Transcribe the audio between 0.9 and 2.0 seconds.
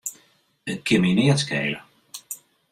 my neat skele.